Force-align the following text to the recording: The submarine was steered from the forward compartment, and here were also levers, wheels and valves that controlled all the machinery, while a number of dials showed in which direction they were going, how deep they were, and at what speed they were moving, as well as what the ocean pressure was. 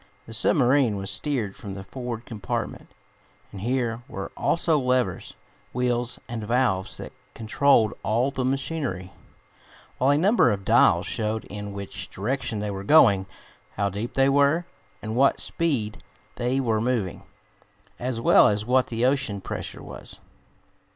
The 0.25 0.33
submarine 0.33 0.95
was 0.97 1.11
steered 1.11 1.55
from 1.55 1.75
the 1.75 1.83
forward 1.83 2.25
compartment, 2.25 2.89
and 3.51 3.61
here 3.61 4.01
were 4.07 4.31
also 4.35 4.79
levers, 4.79 5.35
wheels 5.73 6.17
and 6.27 6.43
valves 6.43 6.97
that 6.97 7.11
controlled 7.35 7.93
all 8.01 8.31
the 8.31 8.43
machinery, 8.43 9.13
while 9.99 10.09
a 10.09 10.17
number 10.17 10.49
of 10.49 10.65
dials 10.65 11.05
showed 11.05 11.45
in 11.45 11.71
which 11.71 12.09
direction 12.09 12.61
they 12.61 12.71
were 12.71 12.83
going, 12.83 13.27
how 13.73 13.89
deep 13.91 14.15
they 14.15 14.27
were, 14.27 14.65
and 15.03 15.11
at 15.11 15.15
what 15.17 15.39
speed 15.39 16.01
they 16.33 16.59
were 16.59 16.81
moving, 16.81 17.21
as 17.99 18.19
well 18.19 18.47
as 18.47 18.65
what 18.65 18.87
the 18.87 19.05
ocean 19.05 19.39
pressure 19.39 19.83
was. 19.83 20.19